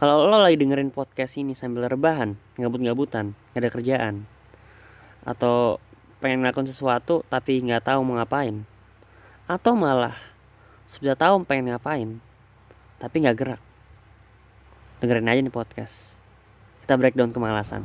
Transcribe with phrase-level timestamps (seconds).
[0.00, 4.14] Kalau lo lagi dengerin podcast ini sambil rebahan, gabut-gabutan, gak ada kerjaan,
[5.28, 5.76] atau
[6.24, 8.64] pengen ngelakuin sesuatu tapi nggak tahu mau ngapain,
[9.44, 10.16] atau malah
[10.88, 12.16] sudah tahu pengen ngapain,
[12.96, 13.62] tapi nggak gerak,
[15.04, 16.16] dengerin aja nih podcast.
[16.80, 17.84] Kita breakdown kemalasan.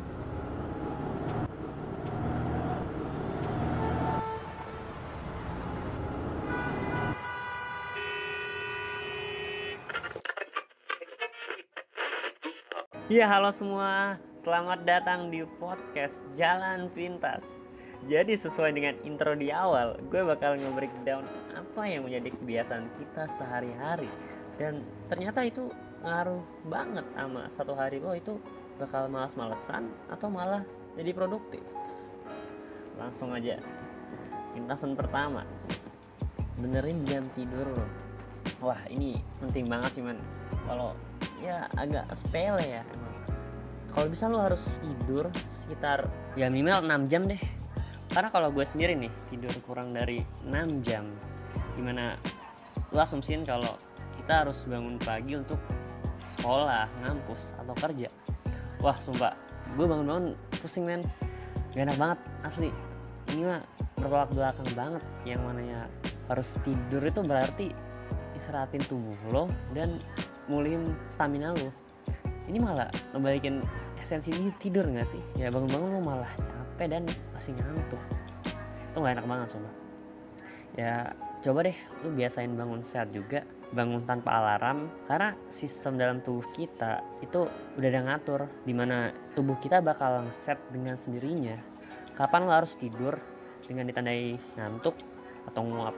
[13.06, 17.46] Ya halo semua, selamat datang di podcast Jalan Pintas.
[18.10, 21.22] Jadi sesuai dengan intro di awal, gue bakal nge-breakdown
[21.54, 24.10] apa yang menjadi kebiasaan kita sehari-hari.
[24.58, 25.70] Dan ternyata itu
[26.02, 28.42] ngaruh banget sama satu hari lo itu
[28.82, 30.66] bakal malas-malesan atau malah
[30.98, 31.62] jadi produktif.
[32.98, 33.62] Langsung aja,
[34.58, 35.46] pintasan pertama.
[36.58, 37.70] Benerin jam tidur
[38.66, 40.18] Wah ini penting banget sih man.
[40.66, 40.98] Kalau
[41.46, 42.84] ya agak sepele ya.
[43.94, 47.40] Kalau bisa lu harus tidur sekitar ya minimal 6 jam deh.
[48.12, 51.08] Karena kalau gue sendiri nih tidur kurang dari 6 jam.
[51.78, 52.18] Di mana
[52.92, 53.78] lu asumsiin kalau
[54.20, 55.60] kita harus bangun pagi untuk
[56.36, 58.10] sekolah, ngampus, atau kerja.
[58.82, 59.38] Wah sumpah.
[59.78, 61.06] Gue bangun-bangun pusing men.
[61.72, 62.70] Gak enak banget asli.
[63.32, 63.62] Ini mah
[63.96, 65.04] bertolak belakang banget.
[65.24, 65.80] Yang mananya
[66.28, 67.68] harus tidur itu berarti
[68.36, 69.88] istirahatin tubuh lo dan
[70.52, 71.70] mulihin stamina lu
[72.46, 73.66] ini malah ngebalikin
[73.98, 74.30] esensi
[74.62, 75.24] tidur nggak sih?
[75.34, 78.02] Ya bangun-bangun lu malah capek dan masih ngantuk.
[78.94, 79.70] Itu nggak enak banget coba
[80.76, 86.44] ya coba deh lu biasain bangun sehat juga bangun tanpa alarm karena sistem dalam tubuh
[86.52, 87.48] kita itu
[87.80, 91.56] udah ada ngatur di mana tubuh kita bakal set dengan sendirinya
[92.20, 93.18] kapan lo harus tidur
[93.66, 94.96] dengan ditandai ngantuk
[95.48, 95.96] atau nguap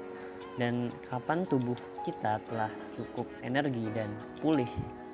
[0.57, 4.09] dan kapan tubuh kita telah cukup energi dan
[4.41, 4.69] pulih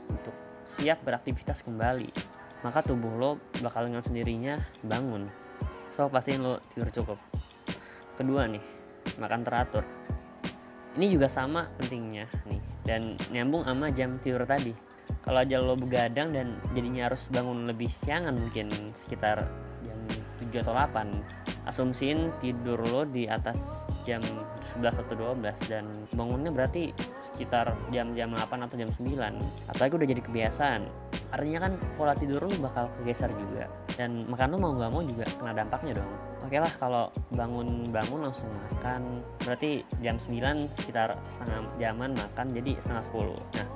[0.08, 4.56] untuk siap beraktivitas kembali maka tubuh lo bakal dengan sendirinya
[4.88, 5.28] bangun.
[5.92, 7.20] So pastiin lo tidur cukup.
[8.16, 8.64] Kedua nih
[9.20, 9.84] makan teratur.
[10.96, 14.72] Ini juga sama pentingnya nih dan nyambung sama jam tidur tadi.
[15.24, 19.44] Kalau aja lo begadang dan jadinya harus bangun lebih siangan mungkin sekitar
[19.84, 20.00] jam
[20.40, 24.20] 7 atau 8 asumsiin tidur lo di atas jam
[24.76, 26.92] 11 atau 12 dan bangunnya berarti
[27.34, 30.82] sekitar jam-jam 8 atau jam 9 apalagi udah jadi kebiasaan.
[31.34, 33.66] Artinya kan pola tidur lo bakal kegeser juga.
[33.98, 36.12] Dan makan lo mau gak mau juga kena dampaknya dong.
[36.46, 39.26] Oke lah kalau bangun-bangun langsung makan.
[39.42, 43.68] Berarti jam 9 sekitar setengah jaman makan jadi setengah 10 nah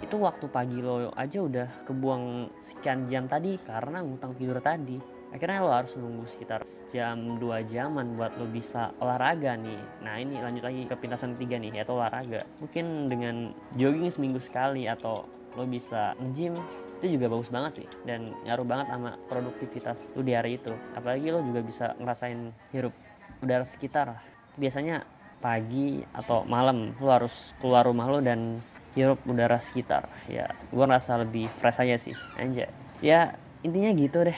[0.00, 5.62] itu waktu pagi lo aja udah kebuang sekian jam tadi karena ngutang tidur tadi akhirnya
[5.62, 9.78] lo harus nunggu sekitar jam 2 jaman buat lo bisa olahraga nih.
[10.02, 12.42] Nah ini lanjut lagi ke pintasan ketiga nih yaitu olahraga.
[12.58, 16.54] Mungkin dengan jogging seminggu sekali atau lo bisa nge-gym
[17.00, 17.88] itu juga bagus banget sih.
[18.02, 20.74] Dan ngaruh banget sama produktivitas lo di hari itu.
[20.98, 22.94] Apalagi lo juga bisa ngerasain hirup
[23.40, 24.18] udara sekitar
[24.58, 25.06] biasanya
[25.40, 28.58] pagi atau malam lo harus keluar rumah lo dan
[28.98, 30.10] hirup udara sekitar.
[30.26, 32.18] Ya gue ngerasa lebih fresh aja sih.
[32.34, 32.66] Aja
[33.00, 34.36] ya intinya gitu deh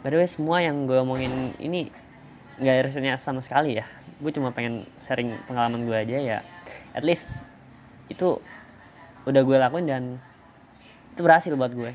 [0.00, 1.92] by the way semua yang gue omongin ini
[2.60, 3.86] nggak rasanya sama sekali ya.
[4.20, 6.38] Gue cuma pengen sharing pengalaman gue aja ya.
[6.92, 7.48] At least
[8.12, 8.36] itu
[9.24, 10.02] udah gue lakuin dan
[11.16, 11.92] itu berhasil buat gue.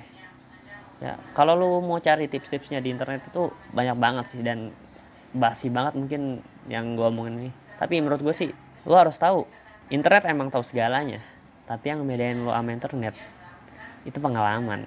[1.03, 4.73] Ya kalau lu mau cari tips-tipsnya di internet itu banyak banget sih dan
[5.35, 6.39] basi banget mungkin
[6.71, 7.51] yang gue omongin ini.
[7.77, 8.49] Tapi menurut gue sih
[8.87, 9.45] lo harus tahu
[9.93, 11.21] internet emang tahu segalanya.
[11.65, 13.13] Tapi yang bedain lo sama internet
[14.05, 14.85] itu pengalaman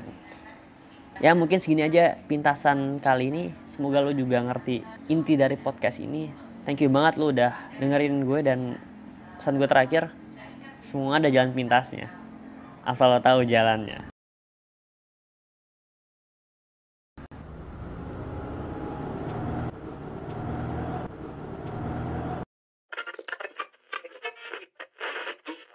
[1.18, 3.44] ya mungkin segini aja pintasan kali ini.
[3.64, 6.30] Semoga lo juga ngerti inti dari podcast ini.
[6.66, 8.76] Thank you banget lo udah dengerin gue dan
[9.38, 10.10] pesan gue terakhir.
[10.84, 12.10] Semua ada jalan pintasnya.
[12.86, 14.17] Asal lo tahu jalannya